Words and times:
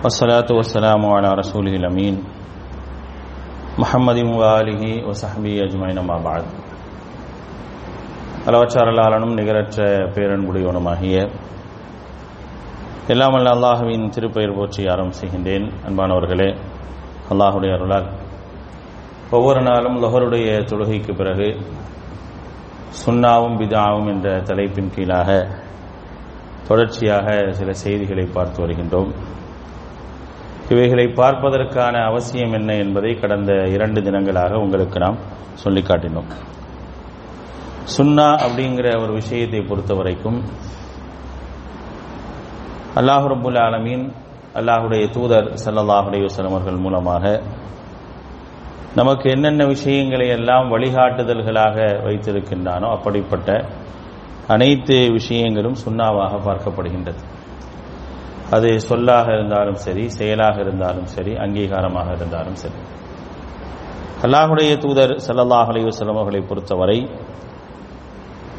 والصلاة 0.00 0.49
والسلام 0.51 1.01
على 1.07 1.29
رسوله 1.33 1.73
الأمين 1.73 2.15
محمد 3.77 4.17
وآله 4.33 4.83
وصحبه 5.05 5.53
أجمعين 5.61 5.99
ما 6.01 6.17
بعد 6.19 6.43
அளவற்றாரலாளனும் 8.43 9.35
நிகரற்ற 9.39 9.77
பேரன்புடையவனுமாகிய 10.13 11.15
எல்லாமல்ல 13.09 13.51
அல்லாஹுவின் 13.55 14.05
திருப்பெயர் 14.15 14.55
போற்றி 14.57 14.83
ஆரம்பம் 14.93 15.17
செய்கின்றேன் 15.19 15.67
அன்பானவர்களே 15.87 16.49
அல்லாஹுடைய 17.31 17.71
அருளால் 17.77 18.07
ஒவ்வொரு 19.31 19.61
நாளும் 19.67 19.99
லொஹருடைய 20.03 20.47
தொழுகைக்கு 20.71 21.15
பிறகு 21.19 21.49
சுன்னாவும் 23.01 23.59
பிதாவும் 23.61 24.09
என்ற 24.13 24.29
தலைப்பின் 24.49 24.93
கீழாக 24.95 25.29
தொடர்ச்சியாக 26.67 27.27
சில 27.59 27.75
செய்திகளை 27.83 28.25
பார்த்து 28.31 28.59
வருகின்றோம் 28.63 29.11
இவைகளை 30.71 31.05
பார்ப்பதற்கான 31.19 31.95
அவசியம் 32.09 32.53
என்ன 32.59 32.71
என்பதை 32.83 33.11
கடந்த 33.21 33.51
இரண்டு 33.75 33.99
தினங்களாக 34.01 34.59
உங்களுக்கு 34.65 34.99
நாம் 35.03 35.17
சொல்லி 35.63 35.81
காட்டினோம். 35.81 36.29
சுன்னா 37.95 38.27
அப்படிங்கிற 38.45 38.87
ஒரு 39.03 39.13
விஷயத்தை 39.21 39.61
பொறுத்த 39.69 39.93
வரைக்கும் 39.99 40.37
அல்லாஹு 42.99 43.27
ரபுல் 43.33 43.59
ஆலமீன் 43.65 44.05
அல்லாஹுடைய 44.59 45.03
தூதர் 45.17 45.49
சல்லாஹுடைய 45.63 46.21
அலையுஸ்லம் 46.21 46.51
அவர்கள் 46.51 46.83
மூலமாக 46.85 47.25
நமக்கு 48.99 49.27
என்னென்ன 49.29 49.65
விஷயங்களை 49.65 50.27
எல்லாம் 50.37 50.65
வழிகாட்டுதல்களாக 50.73 51.77
வைத்திருக்கின்றானோ 52.07 52.87
அப்படிப்பட்ட 52.95 53.49
அனைத்து 54.47 54.97
விஷயங்களும் 55.19 55.77
சுண்ணாவாக 55.83 56.39
பார்க்கப்படுகின்றது. 56.47 57.21
அது 58.51 58.79
சொல்லாக 58.79 59.27
இருந்தாலும் 59.33 59.75
சரி 59.75 60.09
செயலாக 60.09 60.61
இருந்தாலும் 60.61 61.05
சரி 61.05 61.33
அங்கீகாரமாக 61.33 62.09
இருந்தாலும் 62.15 62.55
சரி. 62.55 62.77
அல்லாஹுடைய 64.23 64.77
தூதர் 64.77 65.13
சல்லல்லாஹ் 65.27 65.69
அலையுஸ்லம் 65.71 66.13
அவர்களை 66.15 66.41
பொறுத்தவரை 66.41 67.09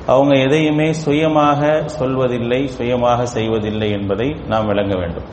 அவங்க 0.07 0.35
எதையுமே 0.37 0.93
சுயமாக 0.93 1.61
சொல்வதில்லை 1.99 2.65
சுயமாக 2.65 3.27
செய்வதில்லை 3.27 3.91
என்பதை 3.91 4.29
நாம் 4.49 4.67
விளங்க 4.67 4.95
வேண்டும். 4.95 5.29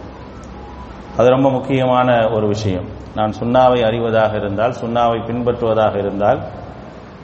அது 1.18 1.30
ரொம்ப 1.30 1.50
முக்கியமான 1.50 2.10
ஒரு 2.36 2.48
விஷயம். 2.48 2.88
நான் 3.16 3.32
சுண்ணாவை 3.32 3.80
அறிவதாக 3.90 4.34
இருந்தால் 4.36 4.72
சுண்ணாவை 4.72 5.20
பின்பற்றுவதாக 5.30 5.96
இருந்தால் 5.98 6.42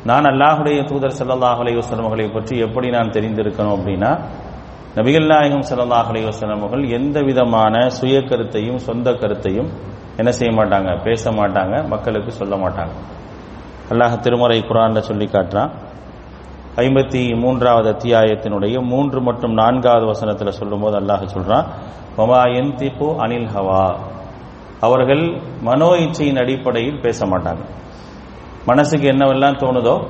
நான் 0.06 0.24
அல்லாஹுடைய 0.24 0.80
தூதர் 0.84 1.18
சல்லாஹ் 1.20 1.60
அலையுஸ்லம் 1.64 2.06
அவர்களை 2.06 2.28
பற்றி 2.30 2.56
எப்படி 2.60 2.90
நான் 2.90 3.10
தெரிந்திருக்கணும் 3.10 3.76
அப்படின்னா 3.78 4.12
நபிகள் 4.96 5.26
நாயகம் 5.26 5.62
சல்லாஹ் 5.62 6.10
அலையுஸ்லம் 6.12 6.58
அவர்கள் 6.58 6.90
எந்த 6.90 7.22
விதமான 7.22 7.90
சுய 7.90 8.22
கருத்தையும் 8.22 8.78
சொந்த 8.78 9.14
கருத்தையும் 9.14 9.70
என்ன 10.18 10.32
செய்ய 10.32 10.62
மாட்டாங்க? 10.62 11.04
பேச 11.04 11.32
மாட்டாங்க. 11.32 11.88
மக்களுக்கு 11.88 12.32
சொல்ல 12.32 12.56
மாட்டாங்க. 12.56 12.94
அல்லாஹ் 13.90 14.20
திருமறை 14.20 14.60
குரான்ல 14.60 14.98
சொல்லி 14.98 15.26
காட்டுறான். 15.26 15.72
ஐம்பத்தி 16.76 17.40
மூன்றாவது 17.40 17.92
அத்தியாயத்தினுடைய 17.92 18.82
மூன்று 18.82 19.22
மற்றும் 19.22 19.54
நான்காவது 19.54 20.06
வசனத்தில் 20.06 20.52
சொல்லும்போது 20.52 21.00
அல்லாஹ் 21.00 21.28
சொல்றான் 21.36 21.66
ஒமா 22.18 22.56
என் 22.56 22.76
திப்பு 22.76 23.16
அனில் 23.16 23.50
ஹவா. 23.56 23.96
அவர்கள் 24.82 25.42
மனோ 25.62 25.90
இச்சையின் 25.90 26.40
அடிப்படையில் 26.40 27.02
பேச 27.02 27.26
மாட்டாங்க. 27.26 27.66
மனசுக்கு 28.66 29.08
என்னவெல்லாம் 29.12 29.60
தோணுதோ 29.60 30.08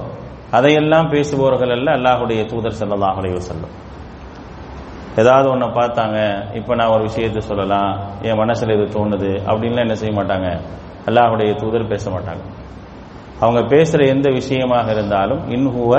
அதையெல்லாம் 0.52 1.10
பேசுபவர்கள் 1.10 1.70
அல்ல 1.70 1.92
அல்லாஹுடைய 1.92 2.46
தூதர் 2.46 2.80
செல்லல்லாஹ் 2.80 3.18
அலைய 3.18 3.40
செல்லும் 3.40 3.84
ஏதாவது 5.22 5.48
ஒன்றை 5.54 5.68
பார்த்தாங்க 5.80 6.18
இப்போ 6.60 6.72
நான் 6.80 6.94
ஒரு 6.96 7.04
விஷயத்தை 7.10 7.42
சொல்லலாம் 7.50 7.92
என் 8.28 8.40
மனசில் 8.42 8.74
இது 8.78 8.86
தோணுது 8.98 9.32
அப்படின்லாம் 9.50 9.86
என்ன 9.88 9.96
செய்ய 10.02 10.14
மாட்டாங்க? 10.20 10.48
அல்லாஹுடைய 11.08 11.50
தூதர் 11.62 11.92
பேச 11.94 12.06
மாட்டாங்க. 12.16 12.44
அவங்க 13.44 13.62
பேசுகிற 13.74 14.02
எந்த 14.16 14.28
விஷயமாக 14.40 14.88
இருந்தாலும் 14.96 15.42
இன்ஹுவ 15.56 15.94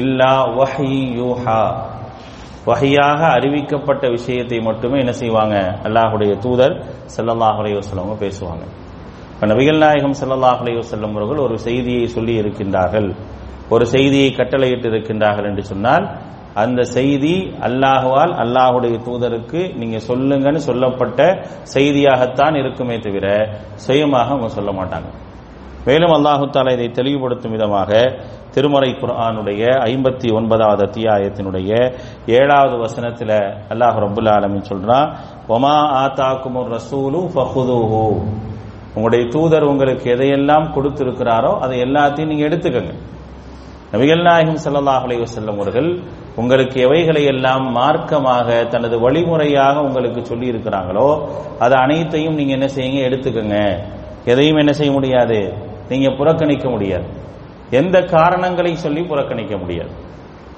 இல்லா 0.00 0.32
வஹி 0.58 0.92
யூஹா. 1.20 1.60
வகையாக 2.70 3.20
அறிவிக்கப்பட்ட 3.36 4.04
விஷயத்தை 4.16 4.58
மட்டுமே 4.68 4.96
என்ன 5.04 5.12
செய்வாங்க? 5.22 5.56
அல்லாஹுடைய 5.86 6.32
தூதர் 6.44 6.74
செல்லல்லாஹுடைய 7.14 7.72
அலையுஸ்லவங்க 7.74 8.16
பேசுவாங்க. 8.24 8.64
இப்போ 9.32 9.46
நபிகள் 9.52 9.82
நாயகம் 9.84 10.16
செல்லல்லாஹுடைய 10.20 10.74
அலையுஸ்லம் 10.74 11.16
அவர்கள் 11.16 11.44
ஒரு 11.46 11.56
செய்தியை 11.66 12.06
சொல்லி 12.16 12.34
இருக்கின்றார்கள் 12.42 13.08
ஒரு 13.74 13.84
செய்தியை 13.94 14.30
கட்டளையிட்டு 14.40 14.88
இருக்கின்றார்கள் 14.92 15.48
என்று 15.50 15.64
சொன்னால் 15.72 16.04
அந்த 16.62 16.80
செய்தி 16.96 17.34
அல்லாஹுவால் 17.66 18.32
அல்லாஹுடைய 18.42 18.94
தூதருக்கு 19.06 19.60
நீங்க 19.80 19.96
சொல்லுங்கன்னு 20.08 20.60
சொல்லப்பட்ட 20.68 21.20
செய்தியாகத்தான் 21.74 22.56
இருக்குமே 22.62 22.96
தவிர 23.06 23.26
சுயமாக 23.86 24.28
அவங்க 24.34 24.50
சொல்ல 24.58 24.72
மாட்டாங்க. 24.78 25.08
மேலும் 25.86 26.14
அல்லாஹு 26.16 26.46
தாலா 26.54 26.72
இதை 26.76 26.88
தெளிவுபடுத்தும் 26.98 27.54
விதமாக 27.56 27.90
திருமறை 28.54 28.90
குரானுடைய 29.00 29.62
ஐம்பத்தி 29.90 30.28
ஒன்பதாவது 30.38 30.82
அத்தியாயத்தினுடைய 30.88 31.70
ஏழாவது 32.38 32.76
வசனத்தில் 32.84 33.36
அல்லாஹ் 33.72 33.98
ரபுல் 34.04 34.30
ஆலமின் 34.36 34.68
சொல்றான் 34.70 35.08
ஒமா 35.56 35.76
ஆத்தா 36.02 36.28
குமுர் 36.44 36.72
ரசூலு 36.76 37.20
ஃபஹுதூஹு 37.34 38.02
உங்களுடைய 38.96 39.24
தூதர் 39.34 39.70
உங்களுக்கு 39.72 40.06
எதையெல்லாம் 40.14 40.66
கொடுத்திருக்கிறாரோ 40.76 41.52
அதை 41.64 41.76
எல்லாத்தையும் 41.86 42.30
நீங்க 42.32 42.44
எடுத்துக்கங்க. 42.48 42.94
நபிகள் 43.92 44.22
நாயகம் 44.22 44.58
சல்லாஹ் 44.64 45.04
அலைய 45.06 45.26
செல்லம் 45.34 45.58
அவர்கள் 45.58 45.86
உங்களுக்கு 46.40 46.80
எவைகளை 46.86 47.22
எல்லாம் 47.24 47.66
மார்க்கமாக 47.76 48.68
தனது 48.68 48.96
வழிமுறையாக 49.00 49.82
உங்களுக்கு 49.82 50.20
சொல்லி 50.30 50.46
இருக்கிறாங்களோ 50.52 51.06
அது 51.58 51.74
அனைத்தையும் 51.74 52.34
நீங்க 52.34 52.52
என்ன 52.52 52.66
செய்யுங்க 52.66 53.00
எடுத்துக்கங்க. 53.08 53.56
எதையும் 54.24 54.56
என்ன 54.56 54.72
செய்ய 54.72 54.92
முடியாது. 54.92 55.38
நீங்க 55.88 56.10
புறக்கணிக்க 56.10 56.66
முடியாது. 56.74 57.08
எந்த 57.70 57.96
காரணங்களை 58.02 58.74
சொல்லி 58.76 59.02
புறக்கணிக்க 59.02 59.56
முடியாது. 59.56 59.90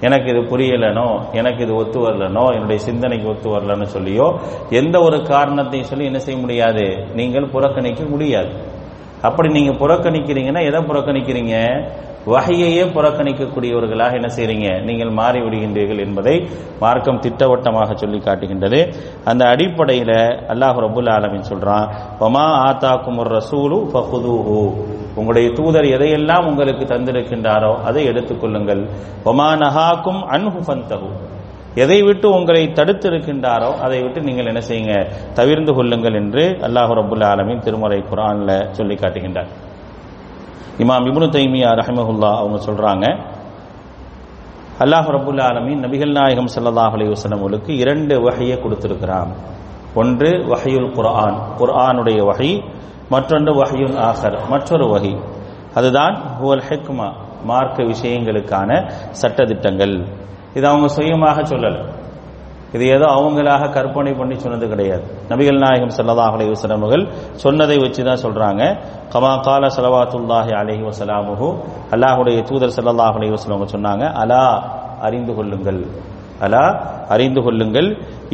எனக்கு 0.01 0.29
இது 0.33 0.43
புரியலனோ 0.51 1.09
எனக்கு 1.39 1.63
இது 1.63 1.75
ஒத்து 1.75 1.99
வரலனோ 2.07 2.45
என்னுடைய 2.57 2.79
சிந்தனைக்கு 2.89 3.29
ஒத்து 3.29 3.49
வரலன்னு 3.55 3.89
சொல்லியோ 3.97 4.27
எந்த 4.81 4.97
ஒரு 5.07 5.19
காரணத்தையும் 5.33 5.89
சொல்லி 5.89 6.05
என்ன 6.05 6.19
செய்ய 6.19 6.41
முடியாது. 6.41 6.85
நீங்கள் 7.15 7.51
புறக்கணிக்க 7.55 8.03
முடியாது. 8.05 8.53
அப்படி 9.23 9.49
நீங்க 9.49 9.73
புறக்கணிக்கிறீங்கன்னா 9.83 10.63
எதை 10.69 10.81
புறக்கணிக்கிறீங்க? 10.91 11.57
வகையையே 12.27 12.85
புறக்கணிக்கக்கூடியவர்களாக 12.95 14.13
என்ன 14.13 14.29
செய்றீங்க? 14.37 14.69
நீங்கள் 14.89 15.11
மாறி 15.11 15.41
விடுகின்றீர்கள் 15.41 16.03
என்பதை 16.07 16.35
மார்க்கம் 16.81 17.21
திட்டவட்டமாக 17.25 17.95
சொல்லி 17.95 18.19
காட்டுகின்றது. 18.19 18.81
அந்த 19.25 19.43
அடிப்படையில் 19.55 20.17
அல்லாஹ் 20.53 20.81
ரபுல் 20.87 21.11
ஆலமின் 21.17 21.49
சொல்றான் 21.51 21.87
ஒமா 22.27 22.45
ஆத்தாக்கும் 22.67 23.21
ஒரு 23.23 23.31
ரசூலு 23.39 23.79
ஃபஹுதூஹு 23.93 24.59
உங்களுடைய 25.17 25.53
தூதர் 25.59 25.89
எதையெல்லாம் 25.97 26.49
உங்களுக்கு 26.51 26.85
தந்திருக்கின்றாரோ 26.85 27.73
அதை 27.89 28.05
எடுத்துக்கொள்ளுங்கள் 28.13 28.83
ஒமா 29.25 29.49
நஹாக்கும் 29.63 30.21
அன்ஹு 30.37 30.61
ஃபந்தஹு. 30.67 31.11
எதை 31.75 32.03
விட்டு 32.03 32.27
உங்களை 32.31 32.73
தடுத்து 32.73 33.09
இருக்கின்றாரோ 33.11 33.73
அதை 33.85 34.03
விட்டு 34.03 34.21
நீங்கள் 34.21 34.47
என்ன 34.47 34.61
செய்யுங்க? 34.61 34.95
தவிர்ந்து 35.35 35.75
கொள்ளுங்கள் 35.75 36.15
என்று 36.15 36.45
அல்லாஹு 36.69 36.95
ரபுல் 37.01 37.27
ஆலமின் 37.33 37.65
திருமறை 37.67 38.03
குரான்ல 38.13 38.73
சொல்லி 38.73 38.95
காட்டுகின்றார். 38.95 39.51
இமாம் 40.81 41.07
இபுனு 41.11 41.27
தைமியா 41.37 41.71
ரஹமஹுல்லா 41.81 42.31
அவங்க 42.37 42.59
சொல்றாங்க 42.67 43.07
அல்லாஹ் 44.79 45.09
ரபுல் 45.17 45.41
ஆலமின் 45.47 45.83
நபிகள் 45.85 46.13
நாயகம் 46.13 46.49
சல்லாஹ் 46.57 46.93
அலி 46.93 47.07
வசலமுக்கு 47.07 47.69
இரண்டு 47.69 48.21
வகையை 48.23 48.59
கொடுத்திருக்கிறான். 48.59 49.33
ஒன்று 49.95 50.31
வகையுல் 50.49 50.93
குர்ஆன். 50.93 51.39
குர்ஆனுடைய 51.59 52.25
வகை 52.25 52.65
மற்றொன்று 53.11 53.55
வகையுல் 53.55 53.99
ஆஹர் 53.99 54.49
மற்றொரு 54.49 54.89
வகை. 54.89 55.17
அதுதான் 55.75 56.15
ஹுவல் 56.43 56.63
ஹெக்மா 56.69 57.13
மார்க்க 57.45 57.83
விஷயங்களுக்கான 57.83 58.91
சட்டத்திட்டங்கள். 59.23 60.07
இது 60.55 60.67
அவங்க 60.67 60.89
சுயமாக 60.89 61.43
சொல்லலை. 61.43 61.83
இது 62.75 62.85
ஏதோ 62.97 63.07
அவங்களாக 63.17 63.69
கற்பனை 63.77 64.13
பண்ணி 64.19 64.35
சொன்னது 64.43 64.67
கிடையாது. 64.73 65.05
நபிகள் 65.31 65.61
நாயகம் 65.65 65.95
சல்லாஹ் 65.97 66.35
அலி 66.37 66.47
வசலமுகள் 66.53 67.05
சொன்னதை 67.45 67.77
வச்சு 67.85 68.03
தான் 68.09 68.23
சொல்றாங்க. 68.25 68.63
கமா 69.15 69.33
கால 69.47 69.63
சலவாத்துல்லாஹி 69.77 70.53
அலஹி 70.61 70.83
வசலாமுஹு 70.89 71.49
அல்லாஹுடைய 71.95 72.39
தூதர் 72.51 72.77
சல்லாஹ் 72.79 73.17
அலி 73.19 73.31
வசலம் 73.37 73.67
சொன்னாங்க 73.75 74.05
அலா 74.23 74.45
அறிந்து 75.09 75.35
கொள்ளுங்கள். 75.39 75.83
அலா 76.47 76.65
அறிந்து 77.15 77.41
கொள்ளுங்கள். 77.47 77.89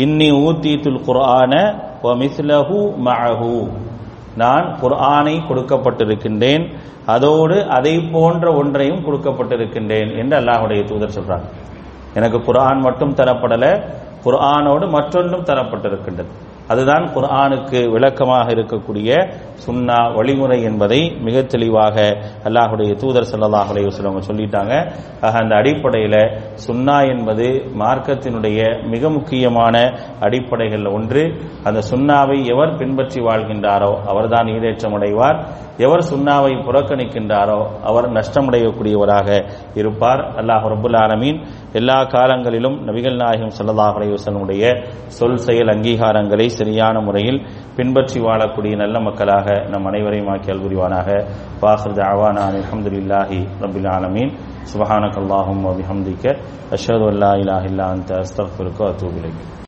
இன்னி 0.04 0.28
ஊத்தீத்துல் 0.46 1.02
குர்ஆன 1.08 1.54
மிஸ்லஹு 2.22 2.78
மஅஹு. 3.06 3.54
நான் 4.42 4.66
குர்ஆனை 4.82 5.36
கொடுக்கப்பட்டிருக்கின்றேன். 5.48 6.64
அதோடு 7.14 7.56
அதை 7.76 7.94
போன்ற 8.14 8.44
ஒன்றையும் 8.60 9.04
கொடுக்கப்பட்டிருக்கின்றேன் 9.06 10.10
என்று 10.20 10.34
அல்லாஹுடைய 10.40 10.80
தூதர் 10.90 11.16
சொல்றாங்க. 11.18 11.46
எனக்கு 12.18 12.38
குர்ஆன் 12.48 12.80
மட்டும் 12.86 13.14
தரப்படல. 13.20 13.64
குர்ஆனோடு 14.24 14.86
மற்றொன்றும் 14.88 15.44
தரப்பட்டிருக்கின்றது. 15.44 16.32
அதுதான் 16.72 17.04
குர்ஆனுக்கு 17.14 17.80
விளக்கமாக 17.94 18.46
இருக்கக்கூடிய 18.54 19.10
சுன்னா 19.64 19.98
வழிமுறை 20.16 20.56
என்பதை 20.68 20.98
மிக 21.26 21.42
தெளிவாக 21.52 21.96
அல்லாஹுடைய 22.48 22.90
தூதர் 23.02 23.28
ஸல்லல்லாஹு 23.30 23.70
அலைஹி 23.72 23.90
சொல்லிட்டாங்க. 24.30 24.74
ஆக 25.26 25.34
அந்த 25.42 25.54
அடிப்படையில் 25.60 26.18
சுன்னா 26.66 26.96
என்பது 27.12 27.46
மார்க்கத்தினுடைய 27.82 28.58
மிக 28.92 29.10
முக்கியமான 29.18 29.76
அடிப்படைகளில் 30.26 30.90
ஒன்று. 30.96 31.22
அந்த 31.68 31.80
சுன்னாவை 31.90 32.38
எவர் 32.54 32.76
பின்பற்றி 32.80 33.22
வாழ்கின்றாரோ 33.28 33.92
அவர்தான் 34.12 34.50
ஈடேற்றம் 34.56 34.96
அடைவார். 34.98 35.38
எவர் 35.86 36.04
சுன்னாவை 36.10 36.52
புறக்கணிக்கின்றாரோ 36.66 37.60
அவர் 37.88 38.06
நஷ்டமடையக்கூடியவராக 38.18 39.28
இருப்பார். 39.80 40.22
அல்லாஹ் 40.42 40.66
ரபுல் 40.74 40.98
ஆலமீன் 41.04 41.40
எல்லா 41.78 41.98
காலங்களிலும் 42.14 42.76
நபிகள் 42.88 43.18
நாயகம் 43.22 43.56
ஸல்லல்லாஹு 43.58 43.96
அலைஹி 43.98 44.70
சொல் 45.18 45.40
செயல் 45.48 45.72
அங்கீகாரங்களை 45.74 46.46
சரியான 46.60 47.00
முறையில் 47.00 47.40
பின்பற்றி 47.76 48.20
வாழக்கூடிய 48.20 48.74
நல்ல 48.82 49.00
மக்களாக 49.06 49.56
நம் 49.72 49.88
அனைவரையும் 49.90 50.30
ஆக்கியல் 50.34 50.62
புரிவானாக 50.64 51.08
பாஹர் 51.62 51.96
வாஹர் 51.96 51.96
தாவானா 52.00 52.46
இல்லாஹி 53.02 53.40
ரபில் 53.64 53.90
ஆலமீன். 53.96 54.32
சுபஹானக் 54.72 55.18
அல்லாஹும் 55.22 55.64
அபிஹம்திக்க 55.72 56.24
அஷ்ஹது 56.76 57.06
அல்லா 57.12 57.30
இலாஹில்லா 57.42 57.86
அந்த 57.94 58.10
அன்த. 58.14 58.20
அஸ்தக்ஃபிருக்க 58.22 58.80